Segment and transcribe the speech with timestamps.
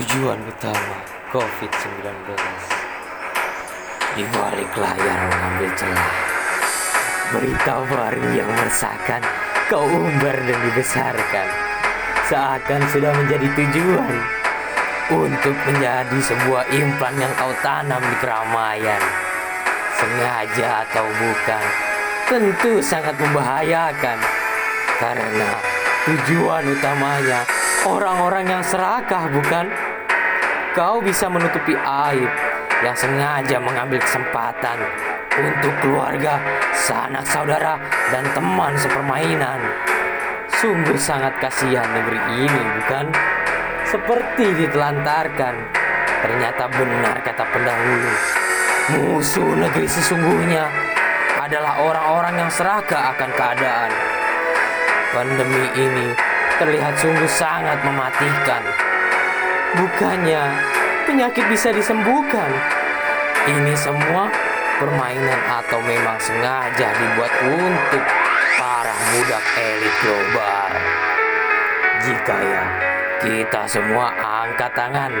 [0.00, 0.96] tujuan utama
[1.28, 2.08] COVID-19
[4.16, 6.12] Di balik layar mengambil celah
[7.36, 9.20] Berita baru yang meresahkan
[9.68, 11.48] Kau umbar dan dibesarkan.
[12.32, 14.14] Seakan sudah menjadi tujuan
[15.12, 19.02] Untuk menjadi sebuah implan yang kau tanam di keramaian.
[20.00, 21.64] Sengaja atau bukan
[22.24, 24.16] Tentu sangat membahayakan.
[24.96, 25.50] Karena
[26.08, 27.44] tujuan utamanya
[27.84, 29.89] Orang-orang yang serakah bukan?
[30.70, 32.30] Kau bisa menutupi aib
[32.86, 34.78] yang sengaja mengambil kesempatan
[35.34, 36.38] untuk keluarga,
[36.78, 37.74] sanak saudara,
[38.14, 39.58] dan teman sepermainan.
[40.62, 43.06] Sungguh sangat kasihan negeri ini, bukan?
[43.82, 45.54] Seperti ditelantarkan.
[46.22, 48.12] Ternyata benar kata pendahulu.
[48.94, 50.70] Musuh negeri sesungguhnya
[51.42, 53.90] adalah orang-orang yang serakah akan keadaan.
[55.10, 56.14] Pandemi ini
[56.62, 58.62] terlihat sungguh sangat mematikan.
[59.70, 60.42] Bukannya
[61.06, 62.50] penyakit bisa disembuhkan.
[63.46, 64.26] Ini semua
[64.82, 68.02] permainan atau memang sengaja dibuat untuk
[68.58, 70.70] para budak elit global.
[72.02, 72.64] Jika ya,
[73.22, 75.12] kita semua angkat tangan,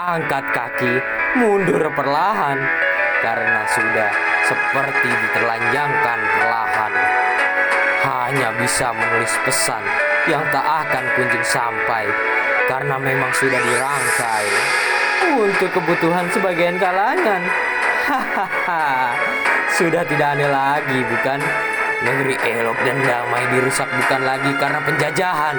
[0.00, 0.94] angkat kaki,
[1.36, 2.56] mundur perlahan
[3.20, 4.10] karena sudah
[4.48, 6.92] seperti diterlanjangkan perlahan.
[8.04, 9.84] Hanya bisa menulis pesan
[10.24, 12.08] yang tak akan kunjung sampai
[12.66, 14.46] karena memang sudah dirangkai
[15.36, 17.42] untuk kebutuhan sebagian kalangan.
[18.04, 19.16] Hahaha,
[19.72, 21.40] sudah tidak aneh lagi, bukan?
[22.04, 25.56] Negeri elok dan damai dirusak bukan lagi karena penjajahan,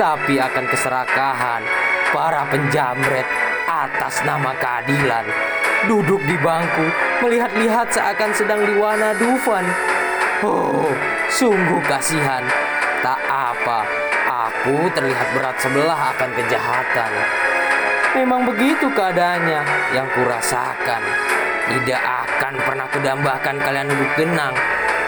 [0.00, 1.62] tapi akan keserakahan
[2.08, 3.28] para penjamret
[3.68, 5.28] atas nama keadilan.
[5.84, 6.88] Duduk di bangku,
[7.20, 9.68] melihat-lihat seakan sedang diwana Dufan.
[10.40, 10.88] Oh,
[11.28, 12.44] sungguh kasihan
[13.04, 13.84] Tak apa,
[14.64, 17.12] aku terlihat berat sebelah akan kejahatan.
[18.16, 19.60] Memang begitu keadaannya
[19.92, 21.04] yang kurasakan.
[21.68, 24.56] Tidak akan pernah kudambakan kalian duduk tenang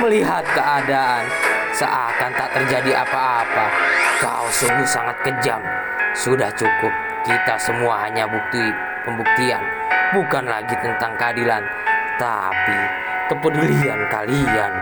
[0.04, 1.24] melihat keadaan
[1.72, 3.72] seakan tak terjadi apa-apa.
[4.20, 5.64] Kau sungguh sangat kejam.
[6.12, 6.92] Sudah cukup.
[7.24, 8.60] Kita semua hanya bukti
[9.08, 9.64] pembuktian,
[10.12, 11.64] bukan lagi tentang keadilan,
[12.20, 12.78] tapi
[13.32, 14.72] kepedulian kalian.